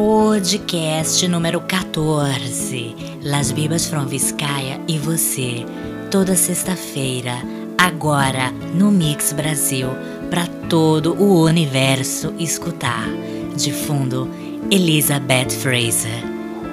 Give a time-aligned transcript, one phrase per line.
[0.00, 5.66] podcast número 14, Las Bibas from Vizcaya e você,
[6.10, 7.34] toda sexta-feira,
[7.76, 9.88] agora no Mix Brasil,
[10.30, 13.06] para todo o universo escutar.
[13.54, 14.26] De fundo,
[14.70, 16.24] Elizabeth Fraser,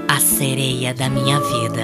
[0.07, 1.83] a sereia da minha vida.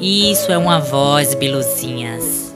[0.00, 2.49] Isso é uma voz, biluzinhas.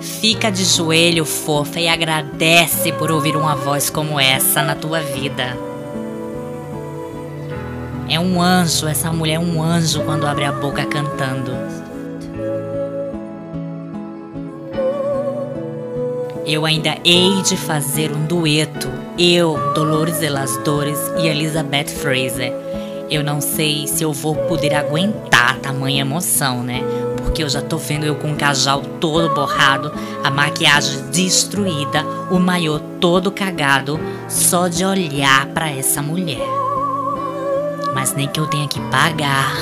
[0.00, 5.56] Fica de joelho, fofa, e agradece por ouvir uma voz como essa na tua vida.
[8.08, 11.52] É um anjo, essa mulher é um anjo quando abre a boca cantando.
[16.44, 22.52] Eu ainda hei de fazer um dueto, eu, Dolores Elasdores e Elizabeth Fraser.
[23.08, 26.82] Eu não sei se eu vou poder aguentar tamanha emoção, né?
[27.30, 29.92] Porque eu já tô vendo eu com o cajal todo borrado,
[30.24, 36.44] a maquiagem destruída, o maiô todo cagado, só de olhar para essa mulher.
[37.94, 39.54] Mas nem que eu tenha que pagar,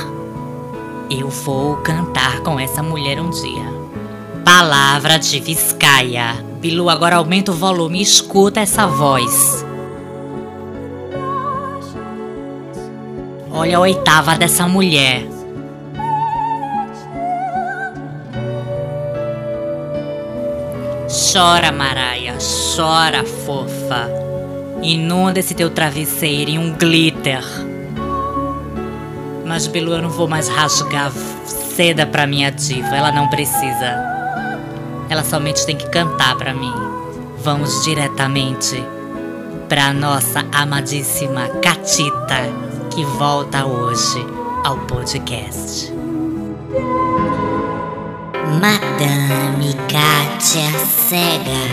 [1.10, 3.66] eu vou cantar com essa mulher um dia.
[4.46, 6.42] Palavra de Vizcaya.
[6.62, 9.62] Bilu, agora aumenta o volume escuta essa voz.
[13.52, 15.37] Olha a oitava dessa mulher.
[21.38, 22.36] Chora, Maraia,
[22.74, 24.10] chora, fofa.
[24.82, 27.44] Inunda esse teu travesseiro em um glitter.
[29.46, 31.12] Mas, Bilu, eu não vou mais rasgar
[31.76, 34.04] seda pra minha diva, ela não precisa.
[35.08, 36.74] Ela somente tem que cantar para mim.
[37.38, 38.82] Vamos diretamente
[39.68, 42.50] para nossa amadíssima Catita,
[42.92, 44.26] que volta hoje
[44.64, 45.92] ao podcast.
[48.48, 50.72] Madame Kátia
[51.06, 51.68] Cega,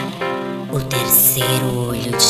[0.73, 2.17] o terceiro olho de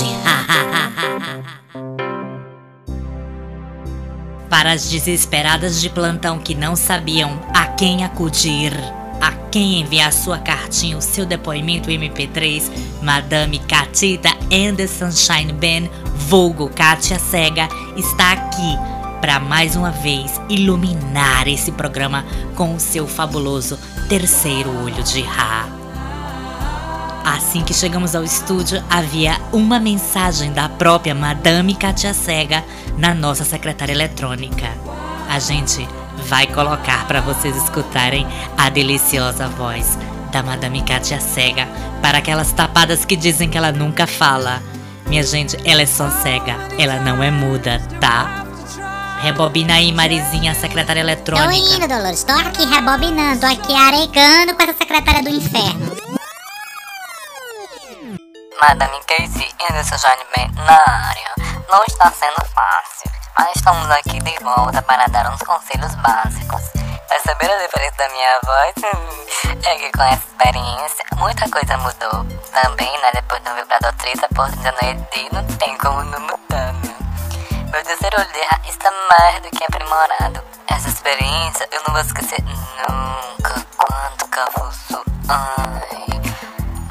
[4.47, 8.71] Para as desesperadas de plantão que não sabiam a quem acudir
[9.19, 12.69] a quem enviar sua cartinha, o seu depoimento MP3,
[13.01, 17.67] Madame Catita and the Sunshine Band, vulgo Katia Cega,
[17.97, 18.77] está aqui
[19.19, 22.23] para mais uma vez iluminar esse programa
[22.53, 25.65] com o seu fabuloso terceiro olho de Ra.
[27.25, 32.63] Assim que chegamos ao estúdio, havia uma mensagem da própria Madame Katia Cega
[32.97, 34.67] na nossa secretária eletrônica.
[35.27, 35.87] A gente
[36.27, 39.97] vai colocar para vocês escutarem a deliciosa voz
[40.31, 41.67] da Madame Katia Cega
[41.99, 44.61] para aquelas tapadas que dizem que ela nunca fala.
[45.07, 48.44] Minha gente, ela é só cega, ela não é muda, tá?
[49.25, 51.47] Rebobina aí, Marizinha, a secretária eletrônica.
[51.47, 55.97] Tô indo, Dolores, tô aqui rebobinando, tô aqui aregando com essa secretária do inferno.
[58.61, 61.33] Madame Casey e Anderson Jane na área.
[61.71, 63.09] Não está sendo fácil.
[63.39, 66.61] Mas estamos aqui de volta para dar uns conselhos básicos.
[67.09, 68.73] Perceber a diferença da minha voz?
[69.65, 72.27] é que com essa experiência, muita coisa mudou.
[72.53, 76.95] Também, né, depois do vibrador 30 por Janeiro, não tem como não mudar, né?
[77.71, 78.54] Meu terceiro olhar
[78.85, 80.43] está mais do que aprimorado.
[80.67, 83.65] Essa experiência eu não vou esquecer nunca.
[83.77, 85.01] Quanto cafuço.
[85.27, 86.21] Ai.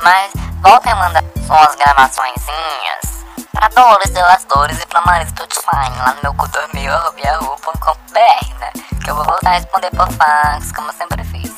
[0.02, 6.14] Mas voltem a mandar suas gravaçõezinhas pra Dolores delas Dores e pra Marisa Tutifine lá
[6.14, 8.72] no meu cultormil.com.br, né?
[9.04, 11.54] Que eu vou voltar a responder por fax, como sempre fiz.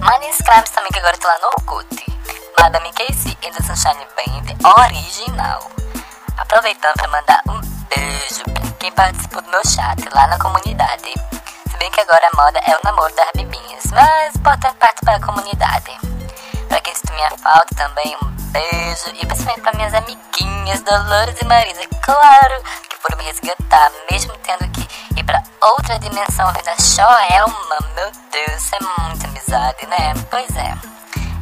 [0.00, 1.88] Mas escreve também que agora eu tô lá no Orkut.
[2.58, 4.52] Madame Casey e The Sunshine Band
[4.82, 5.70] original.
[6.36, 7.58] Aproveitando pra mandar um
[7.88, 8.51] beijo
[8.82, 11.14] quem participou do meu chat lá na comunidade.
[11.70, 15.24] Se bem que agora a moda é o namoro das bibinhas, mas importante participar da
[15.24, 15.96] comunidade.
[16.68, 19.10] Pra quem sentiu minha falta também, um beijo.
[19.14, 24.68] E principalmente pra minhas amiguinhas Dolores e Marisa, claro, que foram me resgatar, mesmo tendo
[24.72, 27.78] que ir pra outra dimensão vida Joelma.
[27.94, 30.12] Meu Deus, isso é muita amizade, né?
[30.28, 30.74] Pois é.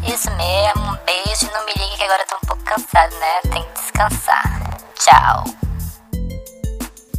[0.02, 1.50] Isso mesmo, um beijo.
[1.54, 3.40] Não me ligue que agora eu tô um pouco cansado, né?
[3.50, 4.44] Tem que descansar.
[4.94, 5.69] Tchau.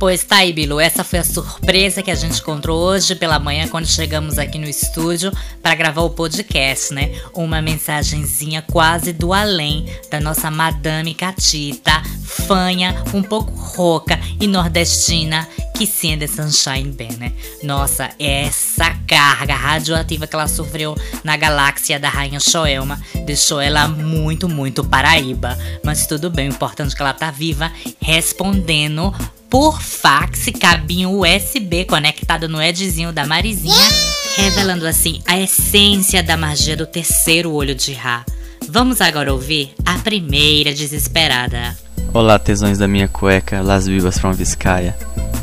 [0.02, 3.68] Pois tá aí, Bilu, essa foi a surpresa que a gente encontrou hoje pela manhã
[3.68, 5.32] quando chegamos aqui no estúdio
[5.62, 7.22] para gravar o podcast, né?
[7.36, 15.48] Uma mensagenzinha quase do além da nossa Madame Catita, fanha, um pouco rouca e nordestina,
[15.78, 17.34] Kissy and the Sunshine Band, né?
[17.62, 24.50] Nossa, essa carga radioativa que ela sofreu na galáxia da Rainha Shoelma deixou ela muito,
[24.50, 25.56] muito paraíba.
[25.84, 27.72] Mas tudo bem, o importante é que ela tá viva,
[28.02, 29.14] respondendo
[29.52, 33.90] por fax cabinho USB conectado no Edzinho da Marizinha,
[34.38, 38.24] revelando assim a essência da magia do terceiro olho de Ra.
[38.70, 41.78] Vamos agora ouvir a primeira desesperada.
[42.14, 44.98] Olá, tesões da minha cueca, Las Vivas from Vizcaya.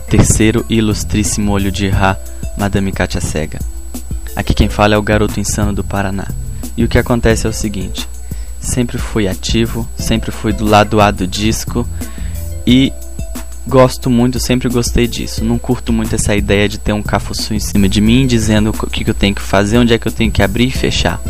[0.08, 2.18] Terceiro e ilustríssimo olho de Ra,
[2.56, 3.58] Madame Katia Cega.
[4.34, 6.28] Aqui quem fala é o garoto insano do Paraná.
[6.78, 8.08] E o que acontece é o seguinte:
[8.58, 11.86] sempre fui ativo, sempre fui do lado A do disco
[12.66, 12.90] e
[13.68, 15.44] gosto muito, sempre gostei disso.
[15.44, 18.90] Não curto muito essa ideia de ter um cafuçu em cima de mim dizendo o
[18.90, 21.20] que, que eu tenho que fazer, onde é que eu tenho que abrir e fechar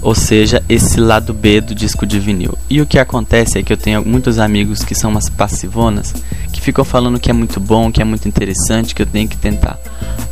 [0.00, 2.56] ou seja, esse lado B do disco de vinil.
[2.70, 6.14] E o que acontece é que eu tenho muitos amigos que são umas passivonas
[6.52, 9.36] que ficam falando que é muito bom, que é muito interessante, que eu tenho que
[9.36, 9.78] tentar.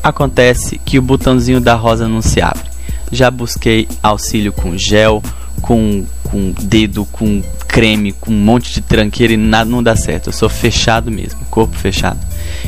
[0.03, 2.71] Acontece que o botãozinho da rosa não se abre.
[3.11, 5.23] Já busquei auxílio com gel,
[5.61, 10.29] com, com dedo, com creme, com um monte de tranqueira e nada não dá certo.
[10.29, 12.21] Eu sou fechado mesmo, corpo fechado.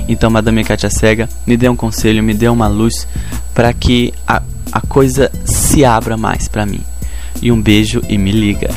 [0.09, 3.07] Então, Madame Katia Cega, me dê um conselho, me dê uma luz
[3.55, 6.81] para que a a coisa se abra mais para mim.
[7.41, 8.69] E um beijo e me liga.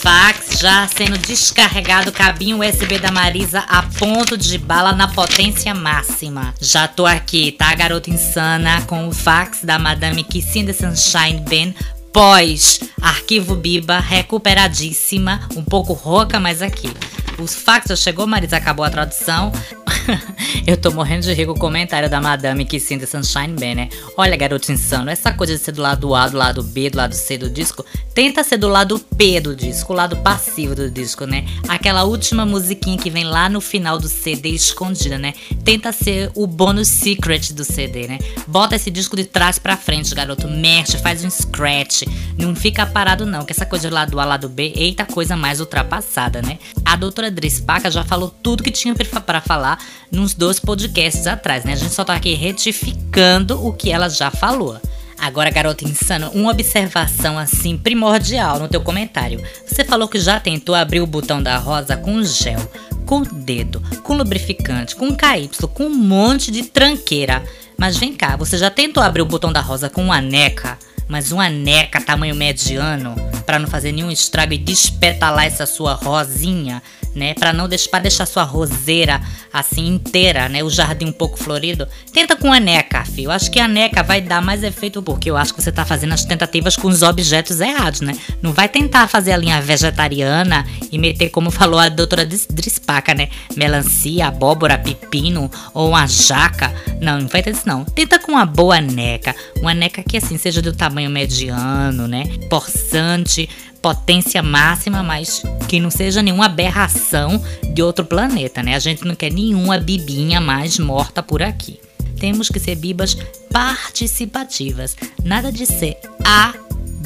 [0.00, 6.54] Fax já sendo descarregado, cabinho USB da Marisa a ponto de bala na potência máxima.
[6.60, 11.74] Já tô aqui, tá, garota insana, com o fax da Madame Kissinda Sunshine Ben
[12.12, 16.92] pós arquivo Biba, recuperadíssima, um pouco rouca, mas aqui.
[17.38, 19.52] Os fax chegou, Marisa, acabou a tradução.
[20.66, 23.88] eu tô morrendo de rir com o comentário da Madame que sinta Sunshine bem, né?
[24.16, 27.14] Olha, garoto insano, essa coisa de ser do lado A, do lado B, do lado
[27.14, 27.84] C do disco,
[28.14, 31.44] tenta ser do lado P do disco, o lado passivo do disco, né?
[31.68, 35.34] Aquela última musiquinha que vem lá no final do CD escondida, né?
[35.64, 38.18] Tenta ser o bônus secret do CD, né?
[38.46, 42.02] Bota esse disco de trás para frente, garoto, mexe, faz um scratch,
[42.38, 45.60] não fica parado não, que essa coisa do lado A, lado B, eita coisa mais
[45.60, 46.58] ultrapassada, né?
[46.84, 49.79] A doutora Drispaca já falou tudo que tinha para falar
[50.10, 51.72] nos dois podcasts atrás, né?
[51.72, 54.80] A gente só tá aqui retificando o que ela já falou.
[55.20, 59.44] Agora, garota insano, uma observação assim primordial no teu comentário.
[59.66, 62.58] Você falou que já tentou abrir o botão da rosa com gel,
[63.04, 67.44] com dedo, com lubrificante, com KY, com um monte de tranqueira.
[67.76, 70.78] Mas vem cá, você já tentou abrir o botão da rosa com uma neca?
[71.06, 76.82] Mas uma neca tamanho mediano, para não fazer nenhum estrago e despetalar essa sua rosinha?
[77.14, 77.34] Né?
[77.34, 79.20] Para não deixar, pra deixar sua roseira
[79.52, 80.62] assim inteira, né?
[80.62, 81.86] O jardim um pouco florido.
[82.12, 83.26] Tenta com a neca, filho.
[83.26, 85.84] Eu acho que a neca vai dar mais efeito porque eu acho que você tá
[85.84, 88.16] fazendo as tentativas com os objetos errados, né?
[88.40, 93.28] Não vai tentar fazer a linha vegetariana e meter, como falou a doutora Drispaca, né?
[93.56, 96.72] Melancia, abóbora, pepino ou uma jaca.
[97.00, 97.84] Não, não vai ter isso não.
[97.84, 99.34] Tenta com uma boa neca.
[99.60, 102.24] Uma neca que assim seja do tamanho mediano, né?
[102.48, 103.48] Porçante
[103.80, 107.42] potência máxima, mas que não seja nenhuma aberração
[107.72, 108.74] de outro planeta, né?
[108.74, 111.80] A gente não quer nenhuma bibinha mais morta por aqui.
[112.18, 113.16] Temos que ser bibas
[113.50, 116.52] participativas, nada de ser A,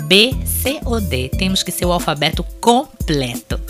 [0.07, 1.29] B, C ou D.
[1.29, 3.61] Temos que ser o alfabeto completo.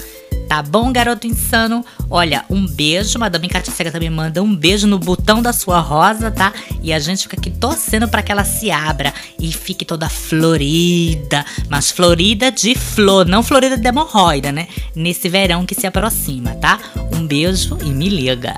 [0.49, 1.85] Tá bom, garoto insano?
[2.11, 3.19] Olha, um beijo.
[3.19, 6.53] Madame Katia Cega também manda um beijo no botão da sua rosa, tá?
[6.83, 11.45] E a gente fica aqui torcendo para que ela se abra e fique toda florida.
[11.69, 14.69] Mas florida de flor, não florida de hemorroida, né?
[14.95, 16.79] Nesse verão que se aproxima, tá?
[17.15, 18.55] Um beijo e me liga.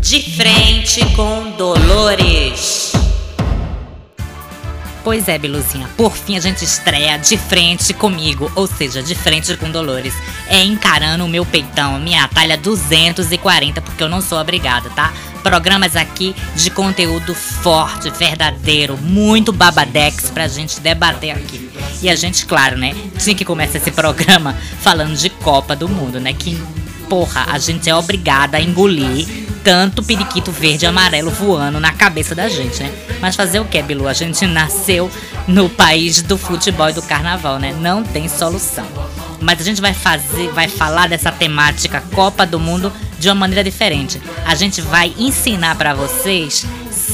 [0.00, 2.91] De frente com Dolores.
[5.04, 9.56] Pois é, Biluzinha, por fim a gente estreia de frente comigo, ou seja, de frente
[9.56, 10.14] com Dolores.
[10.46, 15.12] É encarando o meu peitão, minha talha 240, porque eu não sou obrigada, tá?
[15.42, 21.68] Programas aqui de conteúdo forte, verdadeiro, muito babadex pra gente debater aqui.
[22.00, 26.20] E a gente, claro, né, tinha que começar esse programa falando de Copa do Mundo,
[26.20, 26.32] né?
[26.32, 26.56] Que,
[27.08, 32.34] porra, a gente é obrigada a engolir tanto periquito verde e amarelo voando na cabeça
[32.34, 32.92] da gente, né?
[33.20, 34.08] Mas fazer o que, Bilu?
[34.08, 35.10] A gente nasceu
[35.46, 37.74] no país do futebol e do carnaval, né?
[37.80, 38.86] Não tem solução.
[39.40, 43.62] Mas a gente vai fazer, vai falar dessa temática Copa do Mundo de uma maneira
[43.62, 44.20] diferente.
[44.44, 46.66] A gente vai ensinar para vocês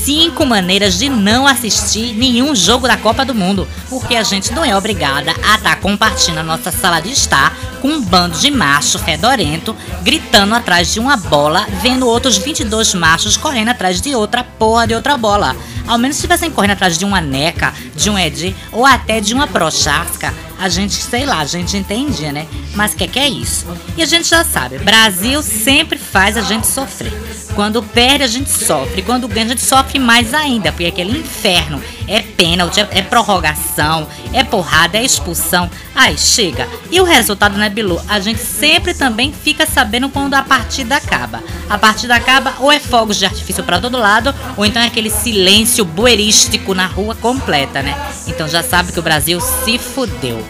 [0.04, 4.64] cinco maneiras de não assistir nenhum jogo da Copa do Mundo, porque a gente não
[4.64, 8.50] é obrigada a estar tá compartilhando a nossa sala de estar com um bando de
[8.50, 14.42] macho fedorento gritando atrás de uma bola, vendo outros 22 machos correndo atrás de outra
[14.42, 15.56] porra de outra bola.
[15.86, 19.32] Ao menos se estivessem correndo atrás de uma neca, de um Ed ou até de
[19.32, 22.46] uma prochasca, a gente, sei lá, a gente entendia, né?
[22.74, 23.66] Mas o que, que é isso?
[23.96, 27.12] E a gente já sabe, Brasil sempre faz a gente sofrer.
[27.58, 29.02] Quando perde, a gente sofre.
[29.02, 33.02] Quando ganha, a gente sofre mais ainda, porque é aquele inferno é pênalti, é, é
[33.02, 35.68] prorrogação, é porrada, é expulsão.
[35.92, 36.68] Ai, chega.
[36.88, 38.00] E o resultado, né, Bilu?
[38.06, 41.42] A gente sempre também fica sabendo quando a partida acaba.
[41.68, 45.10] A partida acaba ou é fogos de artifício para todo lado, ou então é aquele
[45.10, 47.92] silêncio buerístico na rua completa, né?
[48.28, 50.46] Então já sabe que o Brasil se fudeu.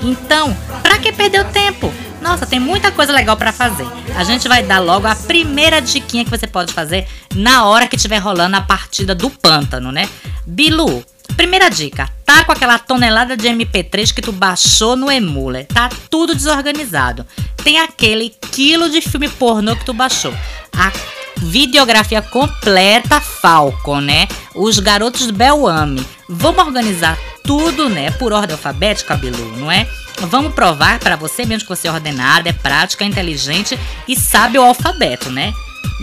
[0.00, 1.92] Então, pra que perder o tempo?
[2.22, 3.86] Nossa, tem muita coisa legal para fazer.
[4.16, 7.96] A gente vai dar logo a primeira diquinha que você pode fazer na hora que
[7.96, 10.08] estiver rolando a partida do pântano, né?
[10.46, 11.04] Bilu,
[11.36, 16.32] primeira dica, tá com aquela tonelada de MP3 que tu baixou no Emule, tá tudo
[16.32, 17.26] desorganizado.
[17.56, 20.32] Tem aquele quilo de filme pornô que tu baixou.
[20.76, 20.92] A
[21.38, 24.28] videografia completa Falcon, né?
[24.54, 26.06] Os garotos Belame.
[26.28, 28.12] Vamos organizar tudo, né?
[28.12, 29.88] Por ordem alfabética, Bilu, não é?
[30.28, 34.58] Vamos provar para você mesmo que você é ordenada, é prática, é inteligente e sabe
[34.58, 35.52] o alfabeto, né?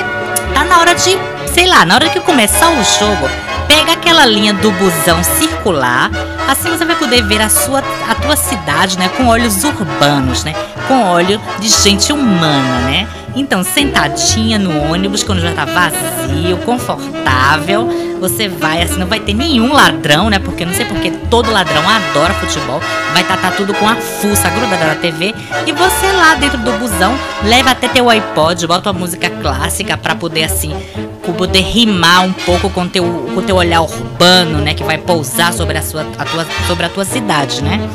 [0.54, 1.18] tá na hora de,
[1.52, 3.28] sei lá, na hora que começar o jogo,
[3.68, 6.10] pega aquela linha do busão circular,
[6.48, 10.54] assim você vai poder ver a sua a tua cidade, né, com olhos urbanos, né,
[10.88, 13.08] com olho de gente humana, né?
[13.36, 17.88] Então, sentadinha no ônibus, quando já tá vazio, confortável,
[18.20, 20.38] você vai, assim, não vai ter nenhum ladrão, né?
[20.38, 22.82] Porque não sei porque todo ladrão adora futebol.
[23.14, 25.34] Vai tá tudo com a fuça grudada na TV.
[25.66, 30.14] E você lá dentro do busão, leva até teu iPod, bota uma música clássica pra
[30.14, 30.76] poder, assim,
[31.34, 34.74] poder rimar um pouco com teu, o teu olhar urbano, né?
[34.74, 37.90] Que vai pousar sobre a, sua, a tua, sobre a tua cidade, né?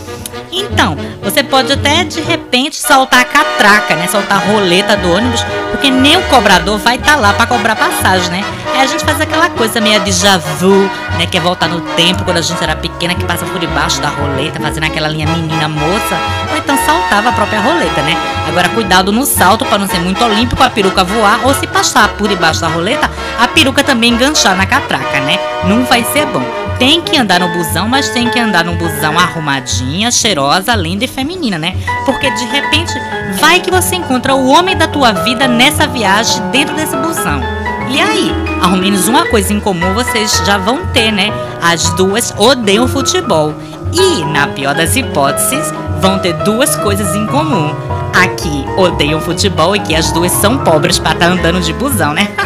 [0.56, 4.08] Então, você pode até de repente soltar a catraca, né?
[4.08, 7.76] Soltar a roleta do ônibus, porque nem o cobrador vai estar tá lá para cobrar
[7.76, 8.42] passagem, né?
[8.72, 10.10] Aí a gente faz aquela coisa meio de
[10.58, 11.26] vu, né?
[11.30, 14.08] Que é voltar no tempo quando a gente era pequena, que passa por debaixo da
[14.08, 16.16] roleta, fazendo aquela linha menina moça,
[16.50, 18.16] ou então saltava a própria roleta, né?
[18.48, 22.08] Agora cuidado no salto para não ser muito olímpico, a peruca voar, ou se passar
[22.16, 25.38] por debaixo da roleta, a peruca também enganchar na catraca, né?
[25.64, 29.18] Não vai ser bom tem que andar no busão, mas tem que andar num busão
[29.18, 31.74] arrumadinha, cheirosa, linda e feminina, né?
[32.04, 32.92] Porque de repente
[33.40, 37.40] vai que você encontra o homem da tua vida nessa viagem dentro desse busão.
[37.88, 41.30] E aí, ao menos uma coisa em comum vocês já vão ter, né?
[41.62, 43.54] As duas odeiam futebol.
[43.92, 47.74] E, na pior das hipóteses, vão ter duas coisas em comum.
[48.12, 52.12] Aqui odeiam futebol e que as duas são pobres para estar tá andando de busão,
[52.12, 52.28] né?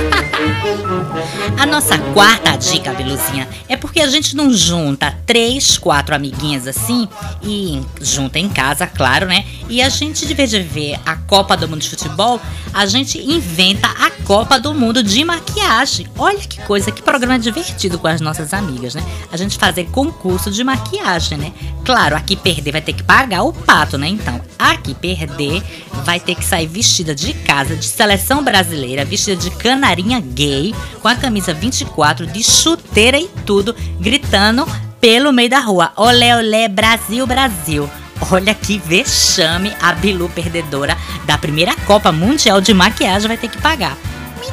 [1.59, 7.09] A nossa quarta dica, Beluzinha, é porque a gente não junta três, quatro amiguinhas assim
[7.43, 9.45] e junta em casa, claro, né?
[9.69, 12.41] E a gente, de vez de ver a Copa do Mundo de Futebol,
[12.73, 16.07] a gente inventa a Copa do Mundo de maquiagem.
[16.17, 19.05] Olha que coisa, que programa divertido com as nossas amigas, né?
[19.33, 21.53] A gente fazer concurso de maquiagem, né?
[21.85, 24.07] Claro, aqui perder vai ter que pagar o pato, né?
[24.07, 25.65] Então, aqui perder
[26.05, 31.09] vai ter que sair vestida de casa, de seleção brasileira, vestida de canarinha gay, com
[31.09, 34.67] a camisa 24, de chuteira e tudo, gritando
[35.01, 37.89] pelo meio da rua: Olé, olé, Brasil, Brasil.
[38.31, 43.59] Olha que vexame a Bilu perdedora da primeira Copa Mundial de Maquiagem vai ter que
[43.59, 43.97] pagar.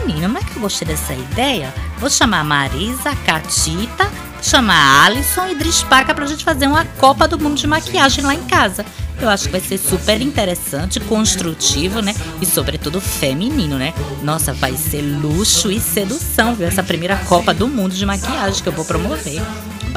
[0.06, 1.74] Menina, é que eu gostei dessa ideia?
[1.98, 4.10] Vou chamar Marisa, Catita,
[4.42, 8.34] chamar a Alison e Drispaca pra gente fazer uma Copa do Mundo de Maquiagem lá
[8.34, 8.86] em casa.
[9.20, 12.14] Eu acho que vai ser super interessante, construtivo, né?
[12.42, 13.94] E sobretudo feminino, né?
[14.24, 16.68] Nossa, vai ser luxo e sedução, viu?
[16.68, 19.42] Essa primeira Copa do Mundo de Maquiagem que eu vou promover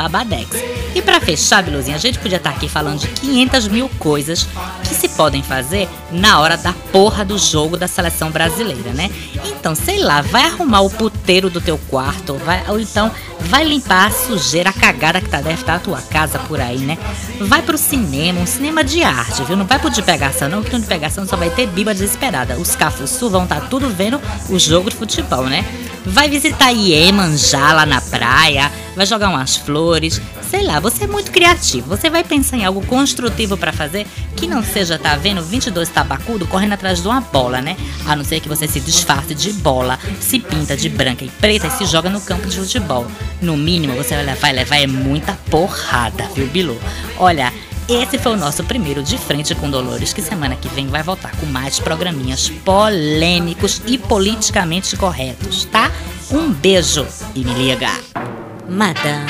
[0.08, 0.48] babadex.
[0.94, 4.46] E para fechar, Biluzinha, a gente podia estar tá aqui falando de 500 mil coisas
[4.82, 9.10] que se podem fazer na hora da porra do jogo da seleção brasileira, né?
[9.46, 14.08] Então, sei lá, vai arrumar o puteiro do teu quarto, vai, ou então vai limpar
[14.08, 16.98] a sujeira, a cagada que tá, deve estar tá na tua casa por aí, né?
[17.40, 19.56] Vai pro cinema, um cinema de arte, viu?
[19.56, 22.56] Não vai pro de pegação, não, que no de pegação só vai ter biba desesperada.
[22.56, 25.64] Os cafuçu vão estar tá tudo vendo o jogo de futebol, né?
[26.04, 31.30] Vai visitar Iemanjá lá na praia, vai jogar umas flores, sei lá, você é muito
[31.30, 31.88] criativo.
[31.88, 34.06] Você vai pensar em algo construtivo para fazer
[34.36, 37.76] que não seja, tá vendo, 22 tabacudo correndo atrás de uma bola, né?
[38.06, 41.66] A não ser que você se disfarce de bola, se pinta de branca e preta
[41.66, 43.06] e se joga no campo de futebol.
[43.40, 46.78] No mínimo, você vai levar é muita porrada, viu, Bilu?
[47.18, 47.52] Olha,
[47.88, 51.32] esse foi o nosso primeiro De Frente com Dolores, que semana que vem vai voltar
[51.36, 55.90] com mais programinhas polêmicos e politicamente corretos, tá?
[56.30, 57.04] Um beijo
[57.34, 58.29] e me liga!
[58.70, 59.26] Madame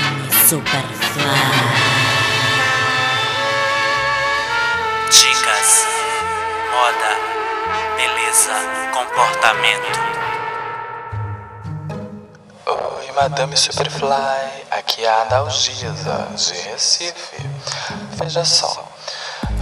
[0.47, 1.25] Superfly.
[5.11, 5.87] Dicas,
[6.71, 7.17] moda,
[7.97, 8.53] beleza,
[8.93, 9.99] comportamento.
[12.67, 14.13] Oi, Madame Superfly,
[14.71, 17.49] aqui é a Adalgisa, de Recife.
[18.23, 18.90] Veja só,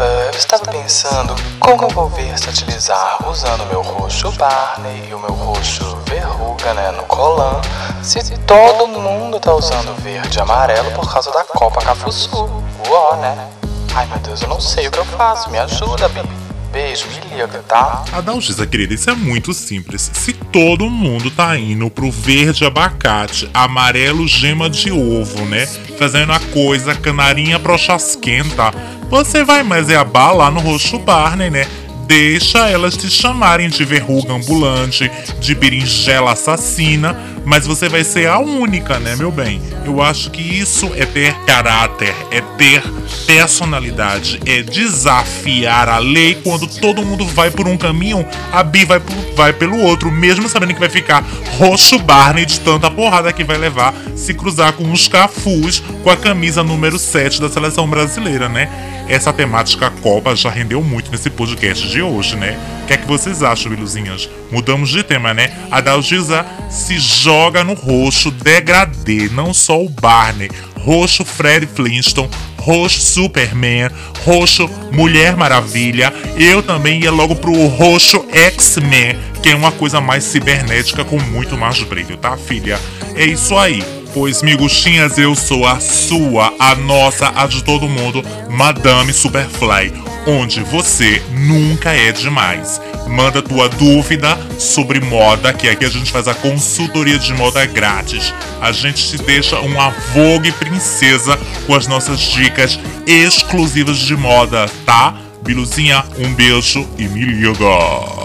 [0.04, 5.96] eu estava pensando como eu vou versatilizar usando meu roxo Barney e o meu roxo
[6.06, 7.60] verruga né, no colan,
[8.02, 12.48] se todo mundo tá usando verde e amarelo por causa da Copa Cafuçu.
[12.88, 13.48] Uó, né?
[13.94, 16.47] Ai meu Deus, eu não sei o que eu faço, me ajuda, Bi.
[16.72, 18.04] Beijo, me liga, tá?
[18.12, 20.10] Adalgisa, querida, isso é muito simples.
[20.12, 25.66] Se todo mundo tá indo pro verde abacate, amarelo gema de ovo, né?
[25.98, 28.72] Fazendo a coisa canarinha brochasquenta,
[29.08, 31.66] você vai mais é a lá no roxo Barney, né?
[32.06, 35.10] Deixa elas te chamarem de verruga ambulante,
[35.40, 37.14] de berinjela assassina,
[37.48, 39.62] mas você vai ser a única, né, meu bem?
[39.82, 42.82] Eu acho que isso é ter caráter, é ter
[43.26, 49.00] personalidade, é desafiar a lei quando todo mundo vai por um caminho, a Bi vai,
[49.34, 51.24] vai pelo outro, mesmo sabendo que vai ficar
[51.56, 56.16] roxo Barney de tanta porrada que vai levar se cruzar com os cafus com a
[56.18, 58.68] camisa número 7 da seleção brasileira, né?
[59.08, 62.58] essa temática Copa já rendeu muito nesse podcast de hoje, né?
[62.82, 64.28] O que é que vocês acham, Biluzinhas?
[64.52, 65.50] Mudamos de tema, né?
[65.70, 70.50] A Dalgisa se joga no roxo degradê, não só o Barney.
[70.80, 72.28] Roxo Fred Flintstone,
[72.58, 73.90] roxo Superman,
[74.24, 76.12] roxo Mulher Maravilha.
[76.36, 81.56] Eu também ia logo pro roxo X-Men, que é uma coisa mais cibernética com muito
[81.56, 82.78] mais brilho, tá, filha?
[83.14, 83.84] É isso aí.
[84.12, 89.92] Pois, miguxinhas, eu sou a sua, a nossa, a de todo mundo, Madame Superfly,
[90.26, 92.80] onde você nunca é demais.
[93.08, 98.32] Manda tua dúvida sobre moda, que aqui a gente faz a consultoria de moda grátis.
[98.60, 105.14] A gente te deixa uma Vogue princesa com as nossas dicas exclusivas de moda, tá?
[105.42, 108.18] Biluzinha, um beijo e me liga!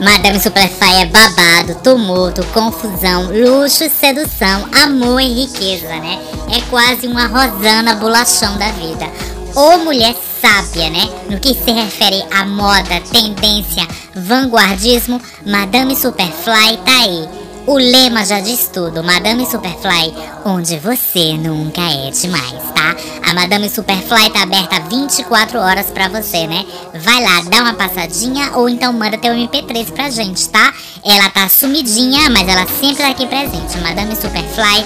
[0.00, 6.18] Madame Superfly é babado, tumulto, confusão, luxo, sedução, amor e riqueza, né?
[6.50, 9.08] É quase uma Rosana Bolachão da vida.
[9.54, 11.08] Ou mulher sábia, né?
[11.30, 18.40] No que se refere à moda, tendência, vanguardismo, Madame Superfly tá aí o lema já
[18.40, 20.12] diz tudo, Madame Superfly,
[20.44, 22.96] onde você nunca é demais, tá?
[23.22, 26.66] A Madame Superfly tá aberta 24 horas pra você, né?
[26.92, 30.74] Vai lá, dá uma passadinha ou então manda teu MP3 pra gente, tá?
[31.04, 33.78] Ela tá sumidinha, mas ela sempre tá aqui presente.
[33.78, 34.84] Madame Superfly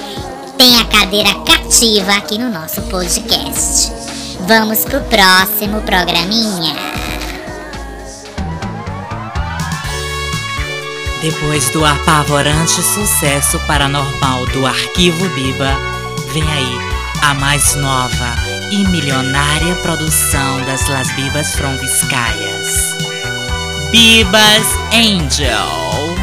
[0.58, 4.15] tem a cadeira cativa aqui no nosso podcast.
[4.46, 6.76] Vamos pro próximo programinha.
[11.20, 15.76] Depois do apavorante sucesso paranormal do Arquivo Biba,
[16.32, 16.78] vem aí
[17.22, 18.36] a mais nova
[18.70, 22.96] e milionária produção das Las Bibas from Vizcayas.
[23.90, 26.16] Bibas Angel.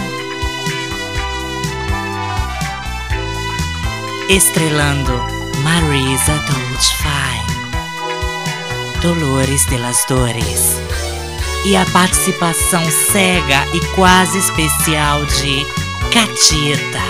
[4.30, 5.12] Estrelando
[5.64, 7.53] Marisa Doubtfire,
[9.04, 10.78] Dolores de las Dores
[11.66, 15.66] e a participação cega e quase especial de
[16.10, 17.04] Catita.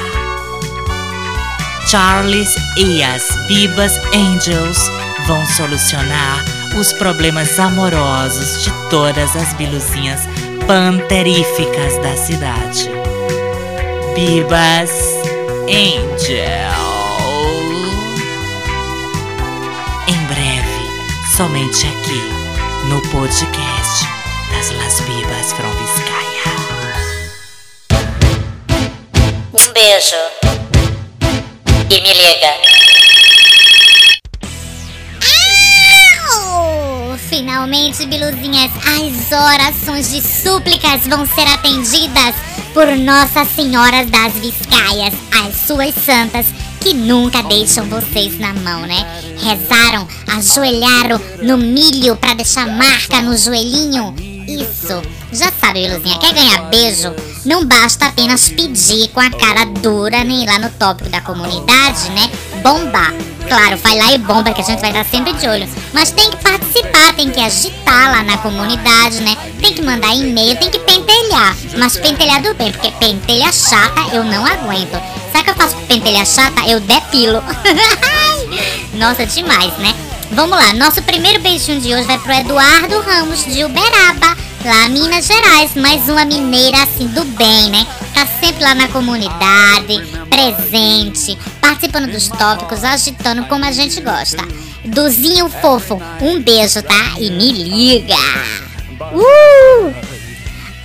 [1.88, 4.79] Charles e as Bibas Angels
[5.27, 6.43] vão solucionar
[6.75, 10.21] os problemas amorosos de todas as biluzinhas
[10.65, 12.89] panteríficas da cidade.
[14.15, 14.89] Bibas
[15.69, 16.83] Angel.
[21.36, 22.22] somente aqui
[22.89, 24.06] no podcast
[24.52, 26.43] das Lasbibas from Vizcaya.
[29.52, 30.15] Um beijo
[31.89, 32.54] e me liga.
[37.30, 42.36] Finalmente, biluzinhas, as orações de súplicas vão ser atendidas
[42.76, 46.46] por Nossa Senhora das Viscaias, as suas santas
[46.80, 49.23] que nunca deixam vocês na mão, né?
[49.38, 54.15] Rezaram, ajoelharam no milho para deixar marca no joelhinho.
[54.48, 55.02] Isso.
[55.32, 57.13] Já sabe, Biluzinha, quer ganhar beijo?
[57.46, 62.30] Não basta apenas pedir com a cara dura, nem lá no tópico da comunidade, né?
[62.62, 63.13] Bombar.
[63.48, 65.67] Claro, vai lá e bomba que a gente vai estar sempre de olho.
[65.93, 69.36] Mas tem que participar, tem que agitar lá na comunidade, né?
[69.60, 71.56] Tem que mandar e-mail, tem que pentelhar.
[71.78, 75.02] Mas pentelhar do bem, porque pentelha chata eu não aguento.
[75.32, 76.67] Sabe o que eu faço com pentelha chata?
[76.67, 77.43] Eu depilo.
[78.94, 79.94] Nossa, demais, né?
[80.32, 84.36] Vamos lá, nosso primeiro beijinho de hoje vai pro Eduardo Ramos de Uberaba,
[84.66, 85.76] lá Minas Gerais.
[85.76, 87.86] Mais uma mineira assim do bem, né?
[88.13, 94.44] Tá sempre lá na comunidade, presente, participando dos tópicos, agitando como a gente gosta.
[94.86, 97.13] Duzinho fofo, um beijo, tá?
[97.20, 98.16] E me liga!
[99.12, 99.94] Uh!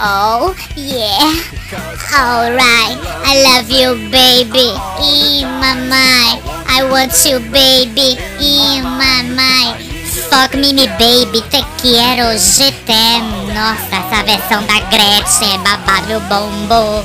[0.01, 1.35] Oh, yeah.
[2.15, 2.99] Alright.
[3.27, 4.71] I love you, baby.
[5.59, 6.58] My mind.
[6.69, 8.19] I want you, baby.
[8.39, 9.83] In my mind.
[10.31, 11.41] Fuck me, me baby.
[11.51, 12.93] Te quero, GT.
[13.55, 17.05] Nossa, essa versão da Gretchen é babado, meu bombo.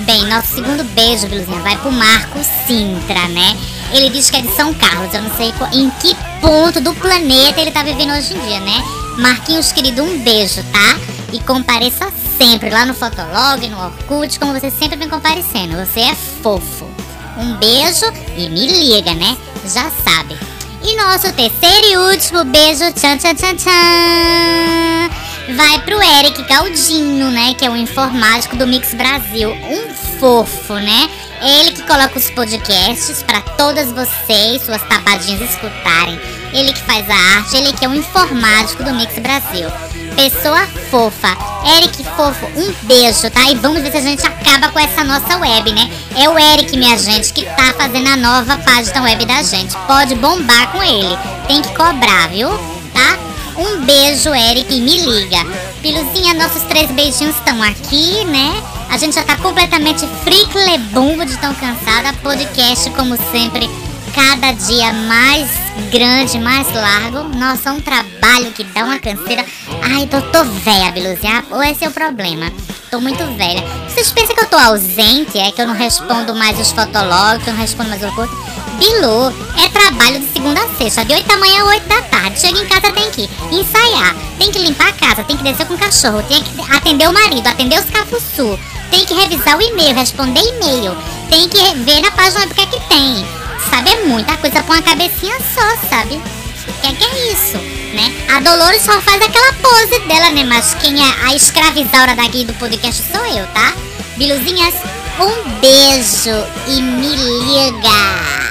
[0.00, 3.56] Bem, nosso segundo beijo, Biluzinha, vai pro Marco Sintra, né?
[3.92, 5.12] Ele diz que é de São Carlos.
[5.12, 8.84] Eu não sei em que ponto do planeta ele tá vivendo hoje em dia, né?
[9.18, 10.98] Marquinhos, querido, um beijo, tá?
[11.32, 15.76] E compareça sempre lá no Fotolog, no Orkut, como você sempre vem comparecendo.
[15.84, 16.95] Você é fofo.
[17.36, 19.36] Um beijo e me liga, né?
[19.64, 20.36] Já sabe.
[20.82, 25.10] E nosso terceiro e último beijo, tchan tchan tchan tchan,
[25.54, 27.54] vai pro Eric Galdinho, né?
[27.54, 29.50] Que é o informático do Mix Brasil.
[29.50, 31.10] Um fofo, né?
[31.42, 36.18] Ele que coloca os podcasts para todas vocês, suas tapadinhas escutarem.
[36.52, 39.68] Ele que faz a arte, ele que é o informático do Mix Brasil.
[40.14, 41.55] Pessoa fofa.
[41.66, 43.50] Eric fofo, um beijo, tá?
[43.50, 45.90] E vamos ver se a gente acaba com essa nossa web, né?
[46.14, 49.76] É o Eric, minha gente, que tá fazendo a nova página web da gente.
[49.86, 51.18] Pode bombar com ele.
[51.48, 52.48] Tem que cobrar, viu?
[52.94, 53.18] Tá?
[53.56, 55.38] Um beijo, Eric, e me liga.
[55.82, 58.62] Piluzinha, nossos três beijinhos estão aqui, né?
[58.88, 62.12] A gente já tá completamente friclebumbo de tão cansada.
[62.22, 63.68] Podcast, como sempre,
[64.14, 65.48] cada dia mais
[65.90, 67.36] grande, mais largo.
[67.36, 69.44] Nossa, é um trabalho que dá uma canseira.
[69.88, 71.44] Ai, tô, tô velha, Biluzinha.
[71.48, 72.52] Ou esse é o problema.
[72.90, 73.62] Tô muito velha.
[73.88, 75.38] Vocês pensam que eu tô ausente?
[75.38, 78.34] É que eu não respondo mais os fotologs, que eu não respondo mais o curso?
[78.80, 82.40] Bilu, é trabalho de segunda a sexta, de 8 da manhã a 8 da tarde.
[82.40, 85.74] Chega em casa, tem que ensaiar, tem que limpar a casa, tem que descer com
[85.74, 88.58] o cachorro, tem que atender o marido, atender os cafuçu,
[88.90, 90.96] tem que revisar o e-mail, responder e-mail,
[91.30, 93.26] tem que ver na página web o que é que tem.
[93.70, 96.16] Sabe, é muita coisa pra uma cabecinha só, sabe?
[96.16, 98.14] O que é que é isso, né?
[98.28, 100.44] A Dolores só faz aquela pose dela, né?
[100.44, 103.72] Mas quem é a escravizaura daqui do podcast sou eu, tá?
[104.16, 104.74] Biluzinhas,
[105.18, 108.45] um beijo e me liga!